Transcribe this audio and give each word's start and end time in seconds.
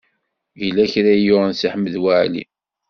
Yella 0.61 0.83
kra 0.91 1.11
i 1.17 1.19
yuɣen 1.25 1.53
Si 1.59 1.67
Ḥmed 1.73 1.95
Waɛli. 2.03 2.43